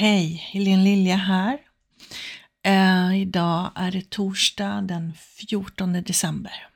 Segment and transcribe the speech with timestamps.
[0.00, 1.58] Hej, Helene Lilja här.
[2.62, 6.68] Eh, idag är det torsdag den 14 december.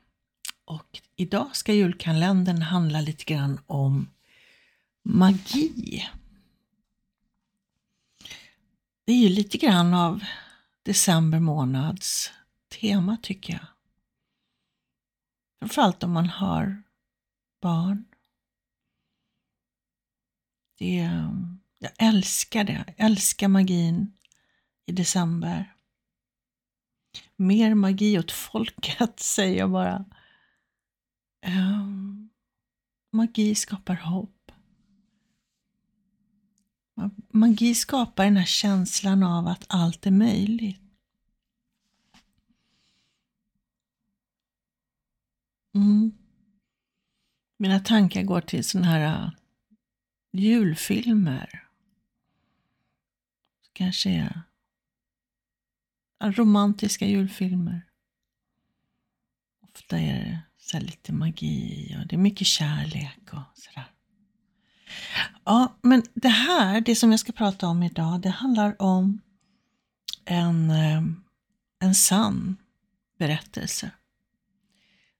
[0.65, 4.09] Och idag ska julkalendern handla lite grann om
[5.03, 6.09] magi.
[9.05, 10.23] Det är ju lite grann av
[10.83, 12.31] december månads
[12.79, 13.67] tema tycker jag.
[15.59, 16.83] Framförallt om man har
[17.61, 18.05] barn.
[20.77, 22.83] Det är jag älskar det.
[22.87, 24.13] Jag älskar magin
[24.85, 25.75] i december.
[27.35, 30.05] Mer magi åt folket, säger jag bara.
[31.47, 32.29] Um,
[33.11, 34.51] magi skapar hopp.
[37.29, 40.81] Magi skapar den här känslan av att allt är möjligt.
[45.75, 46.11] Mm.
[47.57, 49.29] Mina tankar går till sådana här äh,
[50.31, 51.64] julfilmer
[53.75, 54.41] kanske är
[56.31, 57.81] romantiska julfilmer.
[59.61, 63.91] Ofta är det så lite magi och det är mycket kärlek och sådär.
[65.43, 69.21] Ja, men det här, det som jag ska prata om idag, det handlar om
[70.25, 71.03] en, eh,
[71.79, 72.57] en sann
[73.19, 73.91] berättelse.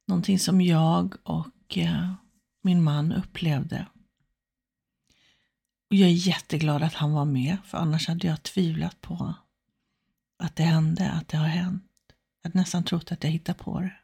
[0.07, 2.13] Någonting som jag och eh,
[2.61, 3.87] min man upplevde
[5.89, 9.33] och jag är jätteglad att han var med, för annars hade jag tvivlat på
[10.37, 11.83] att det hände, att det har hänt.
[12.41, 13.95] Jag hade nästan trott att jag hittade på det.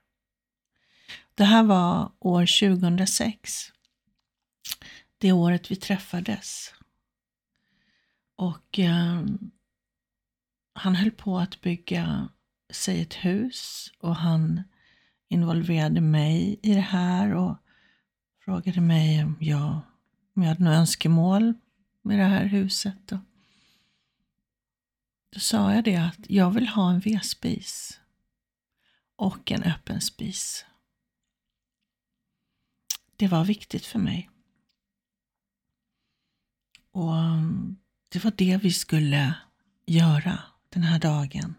[1.35, 3.71] Det här var år 2006.
[5.17, 6.73] Det året vi träffades.
[8.35, 9.23] Och eh,
[10.73, 12.29] han höll på att bygga
[12.69, 14.63] sig ett hus och han
[15.29, 17.57] involverade mig i det här och
[18.45, 19.81] frågade mig om jag,
[20.35, 21.53] om jag hade några önskemål
[22.01, 23.07] med det här huset.
[23.07, 23.19] Då,
[25.29, 27.99] då sa jag det att jag vill ha en vedspis
[29.15, 30.65] och en öppen spis.
[33.15, 34.29] Det var viktigt för mig.
[36.91, 37.77] Och mm,
[38.09, 39.35] det var det vi skulle
[39.85, 41.55] göra den här dagen.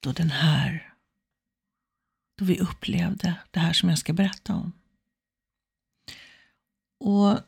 [0.00, 0.94] Då den här,
[2.34, 4.72] då vi upplevde det här som jag ska berätta om.
[6.98, 7.40] Och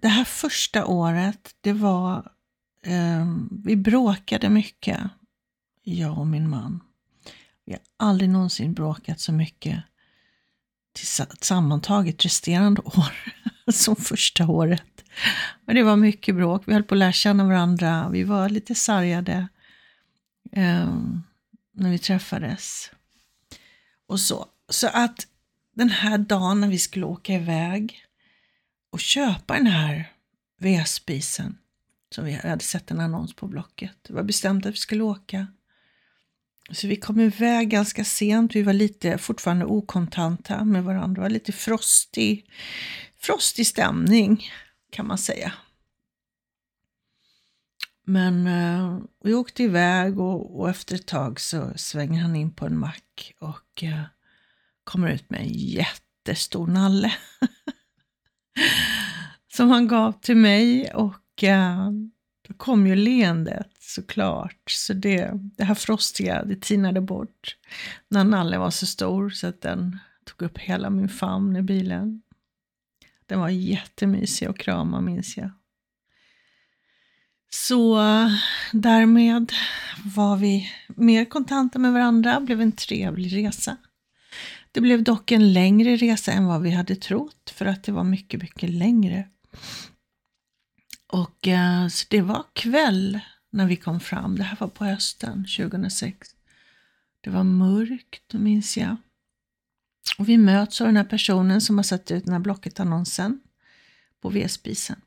[0.00, 2.32] det här första året, det var,
[2.82, 3.26] eh,
[3.64, 5.00] vi bråkade mycket,
[5.82, 6.80] jag och min man.
[7.64, 9.84] Vi har aldrig någonsin bråkat så mycket
[11.40, 13.12] sammantaget resterande år
[13.72, 15.04] som första året.
[15.64, 18.74] Men det var mycket bråk, vi höll på att lära känna varandra, vi var lite
[18.74, 19.48] sargade
[20.52, 20.94] eh,
[21.72, 22.90] när vi träffades.
[24.06, 24.46] Och så.
[24.68, 25.26] Så att
[25.74, 28.04] den här dagen när vi skulle åka iväg
[28.94, 30.12] och köpa den här
[30.60, 31.58] vedspisen
[32.14, 33.92] som vi hade sett en annons på Blocket.
[34.02, 35.46] Det var bestämt att vi skulle åka.
[36.70, 38.54] Så vi kom iväg ganska sent.
[38.54, 41.14] Vi var lite fortfarande okontanta med varandra.
[41.14, 42.50] Det var lite frostig,
[43.18, 44.44] frostig stämning
[44.90, 45.52] kan man säga.
[48.04, 52.66] Men eh, vi åkte iväg och, och, efter ett tag så svänger han in på
[52.66, 54.02] en mack och eh,
[54.84, 57.14] kommer ut med en jättestor nalle.
[59.56, 61.90] som han gav till mig och eh,
[62.48, 64.70] då kom ju leendet såklart.
[64.70, 67.56] Så det, det här frostiga, det tinade bort
[68.08, 72.22] när nallen var så stor så att den tog upp hela min famn i bilen.
[73.26, 75.50] Den var jättemysig att krama minns jag.
[77.50, 78.28] Så eh,
[78.72, 79.52] därmed
[80.16, 83.76] var vi mer kontanta med varandra, blev en trevlig resa.
[84.72, 88.04] Det blev dock en längre resa än vad vi hade trott för att det var
[88.04, 89.28] mycket, mycket längre.
[91.06, 93.20] Och eh, så det var kväll
[93.50, 94.36] när vi kom fram.
[94.36, 96.28] Det här var på hösten 2006.
[97.20, 98.96] Det var mörkt, minns jag.
[100.18, 103.40] Och vi möts av den här personen som har satt ut den här Blocket-annonsen
[104.20, 105.00] på vedspisen.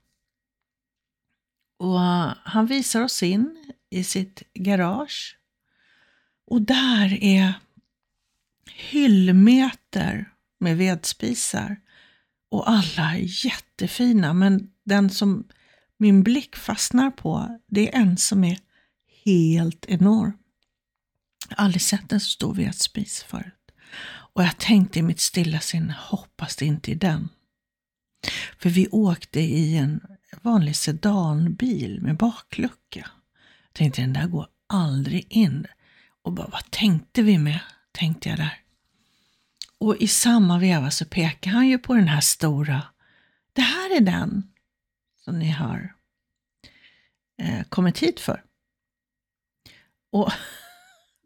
[1.78, 5.38] Och eh, han visar oss in i sitt garage.
[6.46, 7.54] Och där är
[8.72, 11.78] hyllmeter med vedspisar.
[12.50, 15.48] Och alla är jättefina, men den som
[15.98, 18.60] min blick fastnar på, det är en som är
[19.26, 20.38] helt enorm.
[21.50, 23.54] Jag har aldrig sett en så stor vedspis förut.
[24.34, 27.30] Och jag tänkte i mitt stilla sinne, hoppas det inte är den.
[28.60, 30.02] För vi åkte i en
[30.42, 33.10] vanlig sedanbil med baklucka.
[33.64, 35.68] Jag tänkte den där går aldrig in.
[36.22, 37.60] Och bara, vad tänkte vi med?
[37.92, 38.58] Tänkte jag där.
[39.80, 42.84] Och i samma veva så pekar han ju på den här stora.
[43.54, 44.52] Det här är den
[45.18, 45.94] som ni har
[47.42, 48.44] eh, kommit hit för?
[50.12, 50.32] Och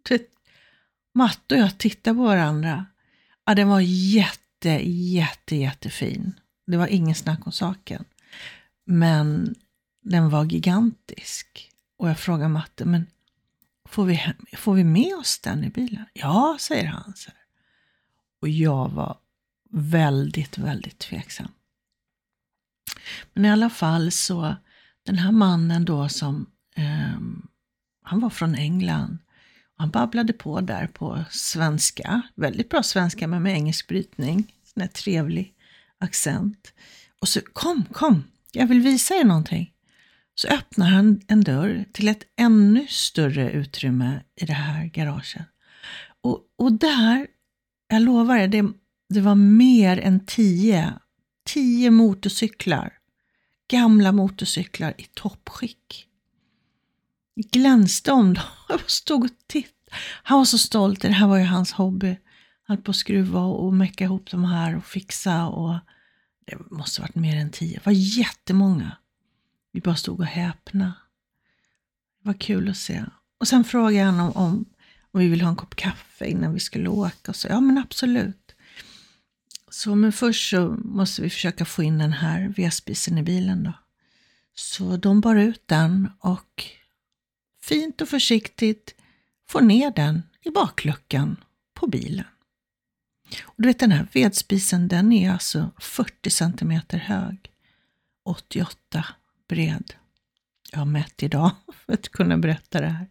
[1.14, 2.86] Matte och jag tittade på varandra.
[3.46, 6.40] Ja, den var jätte, jätte, jättefin.
[6.68, 8.06] Det var ingen snack om saken.
[8.86, 9.56] Men
[10.02, 11.72] den var gigantisk.
[11.98, 13.08] Och jag frågade Matte, men
[13.90, 16.06] får vi, får vi med oss den i bilen?
[16.14, 17.14] Ja, säger han.
[17.16, 17.32] Så
[18.42, 19.18] och jag var
[19.72, 21.52] väldigt, väldigt tveksam.
[23.34, 24.56] Men i alla fall så,
[25.06, 26.46] den här mannen då som,
[26.76, 27.20] eh,
[28.04, 29.18] han var från England.
[29.78, 34.56] Han babblade på där på svenska, väldigt bra svenska men med engelsk brytning.
[34.64, 35.54] Sån här trevlig
[35.98, 36.74] accent.
[37.20, 39.74] Och så, kom, kom, jag vill visa er någonting.
[40.36, 45.42] Så öppnar han en dörr till ett ännu större utrymme i det här garaget.
[46.22, 47.28] Och, och där,
[47.92, 48.74] jag lovar er, det,
[49.10, 50.94] det var mer än tio,
[51.46, 52.94] tio motorcyklar.
[53.68, 56.08] Gamla motorcyklar i toppskick.
[57.36, 58.44] Glänste om dem.
[58.70, 59.76] Jag stod och tittade.
[60.24, 62.18] Han var så stolt, det här var ju hans hobby.
[62.64, 65.76] Han höll på att skruva och mecka ihop de här och fixa och
[66.46, 67.74] det måste varit mer än tio.
[67.74, 68.98] Det var jättemånga.
[69.72, 70.94] Vi bara stod och häpna.
[72.22, 73.06] Det var kul att se.
[73.40, 74.66] Och sen frågade han om, om,
[75.12, 77.32] och vi ville ha en kopp kaffe innan vi skulle åka.
[77.32, 78.56] Och så, ja men absolut.
[79.70, 83.74] Så men först så måste vi försöka få in den här vedspisen i bilen då.
[84.54, 86.66] Så de bar ut den och
[87.62, 88.96] fint och försiktigt
[89.50, 91.44] får ner den i bakluckan
[91.74, 92.26] på bilen.
[93.44, 97.52] Och du vet den här vedspisen den är alltså 40 centimeter hög,
[98.26, 99.06] 88
[99.48, 99.94] bred.
[100.72, 103.08] Jag har mätt idag för att kunna berätta det här.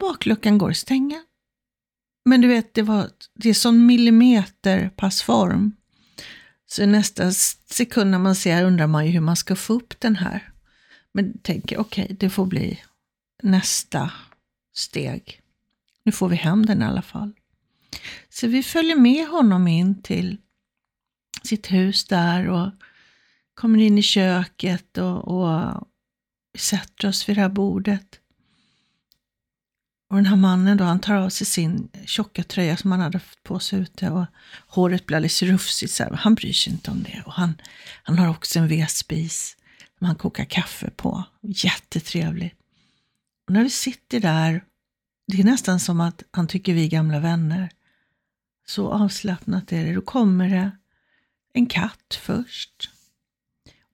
[0.00, 1.22] Bakluckan går att stänga.
[2.24, 5.76] Men du vet, det, var, det är sån millimeterpassform.
[6.66, 7.32] Så i nästa
[7.70, 10.52] sekund när man ser undrar man ju hur man ska få upp den här.
[11.12, 12.80] Men tänker, okej, okay, det får bli
[13.42, 14.12] nästa
[14.74, 15.40] steg.
[16.04, 17.32] Nu får vi hem den i alla fall.
[18.28, 20.36] Så vi följer med honom in till
[21.42, 22.70] sitt hus där och
[23.54, 25.88] kommer in i köket och, och
[26.58, 28.19] sätter oss vid det här bordet.
[30.10, 33.18] Och den här mannen då, han tar av sig sin tjocka tröja som han hade
[33.18, 34.26] haft på sig ute och
[34.66, 35.92] håret blir alldeles rufsigt.
[35.92, 36.10] Så här.
[36.10, 37.22] Han bryr sig inte om det.
[37.26, 37.54] Och han,
[38.02, 39.56] han har också en vedspis
[39.98, 41.24] som han kokar kaffe på.
[41.40, 42.54] Jättetrevligt.
[43.46, 44.64] Och när vi sitter där,
[45.26, 47.70] det är nästan som att han tycker vi är gamla vänner.
[48.66, 49.94] Så avslappnat är det.
[49.94, 50.70] Då kommer det
[51.52, 52.90] en katt först.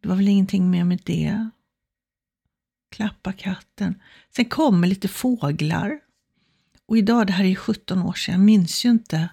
[0.01, 1.51] Det var väl ingenting mer med det.
[2.91, 4.03] Klappa katten.
[4.37, 6.06] Sen kommer lite fåglar.
[6.89, 9.29] Och idag, det här är ju 17 år sedan, jag minns ju inte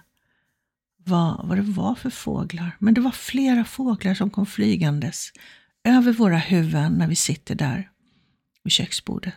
[1.04, 2.76] vad, vad det var för fåglar.
[2.78, 5.32] Men det var flera fåglar som kom flygandes
[5.84, 7.90] över våra huvuden när vi sitter där
[8.62, 9.34] vid köksbordet.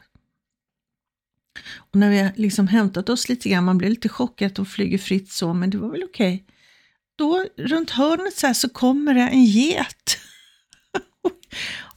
[1.75, 4.65] Och när vi har liksom hämtat oss lite grann, man blir lite chockad att de
[4.65, 6.35] flyger fritt så, men det var väl okej.
[6.35, 6.53] Okay.
[7.15, 10.17] Då runt hörnet så, här, så kommer det en get.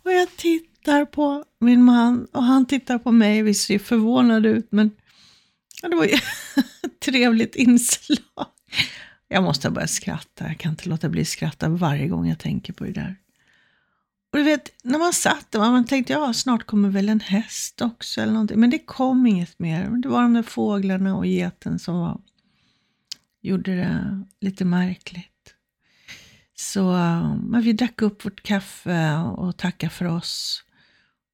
[0.03, 3.43] och jag tittar på min man och han tittar på mig.
[3.43, 4.91] Vi ser förvånade ut, men
[5.83, 8.47] ja, det var ju ett trevligt inslag.
[9.29, 10.49] Jag måste börja skratta.
[10.49, 13.17] Jag kan inte låta bli att skratta varje gång jag tänker på det där.
[14.33, 17.81] Och du vet, när man satt där, man tänkte ja, snart kommer väl en häst
[17.81, 18.61] också eller någonting.
[18.61, 19.91] Men det kom inget mer.
[19.91, 22.21] Det var de där fåglarna och geten som var,
[23.41, 25.55] gjorde det lite märkligt.
[26.55, 26.83] Så
[27.43, 30.65] men vi drack upp vårt kaffe och tackade för oss.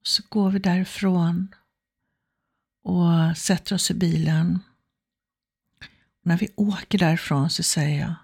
[0.00, 1.48] Och så går vi därifrån
[2.86, 4.60] och sätter oss i bilen.
[6.20, 8.14] Och när vi åker därifrån så säger jag,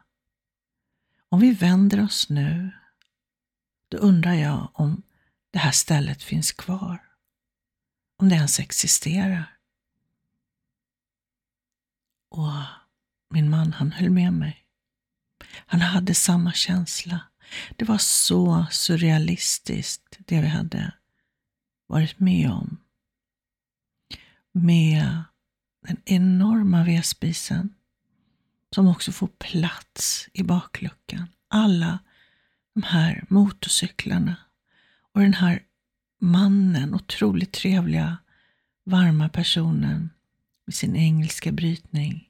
[1.28, 2.71] om vi vänder oss nu
[3.88, 5.02] då undrar jag om
[5.50, 7.04] det här stället finns kvar.
[8.16, 9.57] Om det ens existerar.
[12.28, 12.52] Och
[13.31, 14.64] min man, han höll med mig.
[15.66, 17.21] Han hade samma känsla.
[17.76, 20.92] Det var så surrealistiskt, det vi hade
[21.87, 22.82] varit med om.
[24.52, 25.23] Med
[25.87, 27.75] den enorma vedspisen
[28.75, 31.26] som också får plats i bakluckan.
[31.49, 31.99] Alla
[32.75, 34.37] de här motorcyklarna
[35.12, 35.62] och den här
[36.18, 38.18] mannen, otroligt trevliga,
[38.85, 40.11] varma personen
[40.64, 42.28] med sin engelska brytning.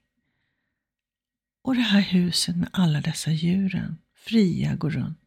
[1.63, 5.19] Och det här huset med alla dessa djuren, fria går runt.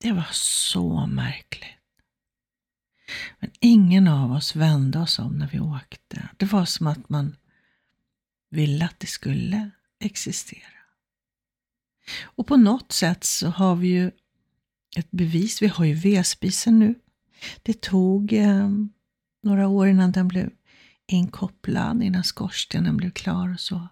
[0.00, 1.77] Det var så märkligt.
[3.38, 6.28] Men ingen av oss vände oss om när vi åkte.
[6.36, 7.36] Det var som att man
[8.50, 10.78] ville att det skulle existera.
[12.22, 14.10] Och på något sätt så har vi ju
[14.96, 15.62] ett bevis.
[15.62, 16.94] Vi har ju vedspisen nu.
[17.62, 18.70] Det tog eh,
[19.42, 20.50] några år innan den blev
[21.06, 23.88] inkopplad, innan skorstenen blev klar och så.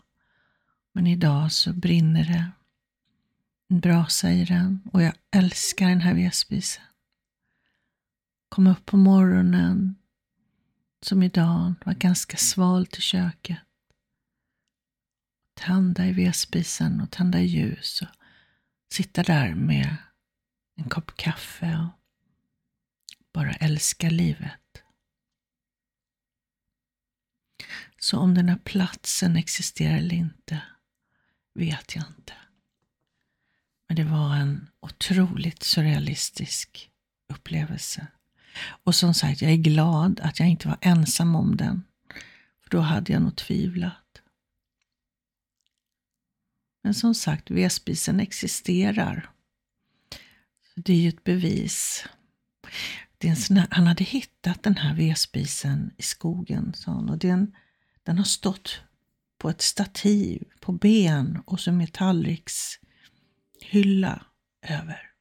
[0.93, 2.51] Men idag så brinner det
[3.69, 6.83] en brasa i den och jag älskar den här vedspisen.
[8.49, 9.97] Kom upp på morgonen,
[11.03, 13.59] som idag, var ganska svalt i köket.
[15.55, 18.09] Tända i vedspisen och tända ljus och
[18.93, 19.97] sitta där med
[20.77, 22.01] en kopp kaffe och
[23.33, 24.83] bara älska livet.
[27.99, 30.63] Så om den här platsen existerar eller inte
[31.55, 32.33] vet jag inte.
[33.89, 36.91] Men det var en otroligt surrealistisk
[37.33, 38.07] upplevelse.
[38.85, 41.85] Och som sagt, jag är glad att jag inte var ensam om den.
[42.63, 44.23] För då hade jag nog tvivlat.
[46.83, 49.31] Men som sagt, vedspisen existerar.
[50.77, 52.07] Det är ju ett bevis.
[53.23, 57.09] Här, han hade hittat den här vedspisen i skogen, sa han.
[57.09, 57.55] Och den,
[58.03, 58.81] den har stått
[59.39, 64.27] på ett stativ, på ben och så med tallrikshylla
[64.63, 65.16] över.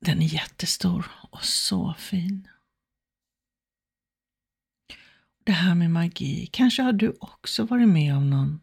[0.00, 2.48] Den är jättestor och så fin.
[5.44, 8.60] Det här med magi, kanske har du också varit med om någon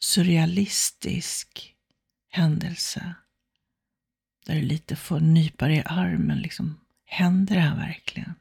[0.00, 1.76] surrealistisk
[2.28, 3.14] händelse
[4.46, 6.38] där du lite får nypa dig i armen.
[6.38, 8.34] Liksom, händer det här verkligen?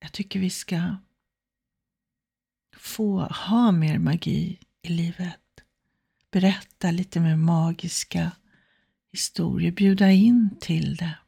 [0.00, 0.96] Jag tycker vi ska
[2.76, 5.40] få ha mer magi i livet.
[6.30, 8.32] Berätta lite mer magiska
[9.12, 11.18] historier, bjuda in till det.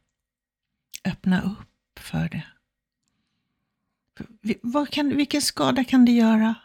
[1.05, 2.43] Öppna upp för det.
[4.61, 6.55] Vad kan, vilken skada kan det göra?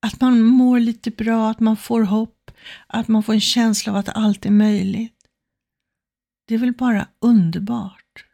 [0.00, 2.50] Att man mår lite bra, att man får hopp,
[2.86, 5.12] att man får en känsla av att allt är möjligt.
[6.44, 8.26] Det är väl bara underbart.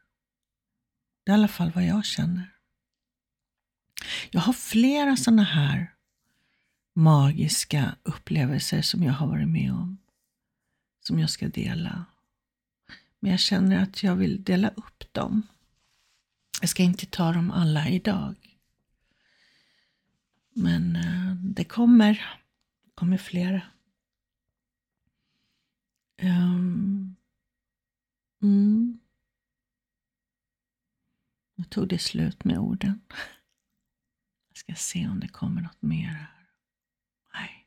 [1.24, 2.52] Det är i alla fall vad jag känner.
[4.30, 5.94] Jag har flera sådana här
[6.94, 9.91] magiska upplevelser som jag har varit med om
[11.02, 12.04] som jag ska dela.
[13.20, 15.46] Men jag känner att jag vill dela upp dem.
[16.60, 18.58] Jag ska inte ta dem alla idag.
[20.52, 22.12] Men eh, det kommer.
[22.84, 23.62] Det kommer flera.
[26.22, 27.16] Um,
[28.42, 29.00] mm.
[31.54, 33.00] Nu tog det slut med orden.
[34.48, 36.48] Jag ska se om det kommer något mer här.
[37.34, 37.66] Nej.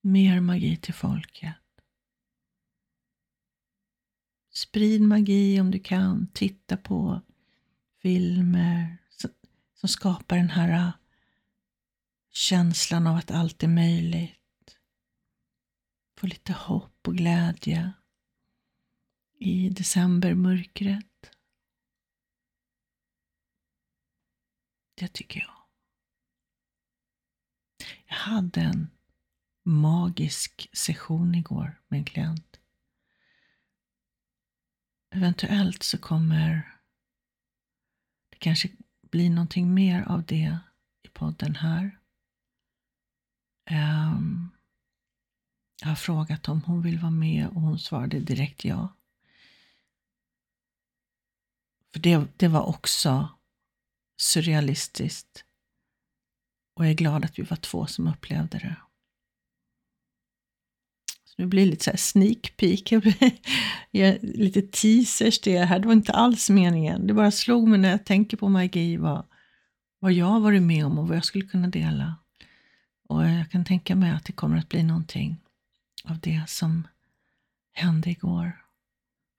[0.00, 1.54] Mer magi till folket.
[4.56, 6.28] Sprid magi om du kan.
[6.32, 7.20] Titta på
[8.02, 8.98] filmer
[9.74, 10.92] som skapar den här äh,
[12.32, 14.78] känslan av att allt är möjligt.
[16.16, 17.92] Få lite hopp och glädje
[19.38, 21.30] i decembermörkret.
[24.94, 25.56] Det tycker jag.
[28.06, 28.90] Jag hade en
[29.62, 32.60] magisk session igår med en klient.
[35.16, 36.76] Eventuellt så kommer
[38.30, 38.70] det kanske
[39.10, 40.58] bli någonting mer av det
[41.02, 41.98] i podden här.
[43.70, 44.50] Um,
[45.80, 48.96] jag har frågat om hon vill vara med och hon svarade direkt ja.
[51.92, 53.28] För det, det var också
[54.20, 55.44] surrealistiskt.
[56.74, 58.76] Och jag är glad att vi var två som upplevde det.
[61.36, 62.90] Nu blir det lite så här sneak peek,
[64.22, 65.78] lite teasers till det här.
[65.78, 67.06] Det var inte alls meningen.
[67.06, 69.26] Det bara slog mig när jag tänker på magi vad,
[69.98, 72.16] vad jag har varit med om och vad jag skulle kunna dela.
[73.08, 75.40] Och jag kan tänka mig att det kommer att bli någonting
[76.04, 76.88] av det som
[77.72, 78.64] hände igår.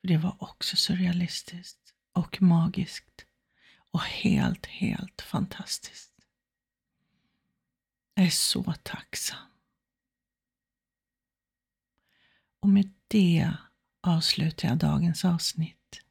[0.02, 3.26] För Det var också surrealistiskt och magiskt
[3.92, 6.12] och helt, helt fantastiskt.
[8.16, 9.57] Jag är så tacksam.
[12.60, 13.54] Och med det
[14.02, 16.02] avslutar jag dagens avsnitt.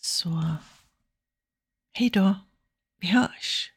[0.00, 0.56] Så
[1.92, 2.34] hej då,
[3.00, 3.71] vi hörs!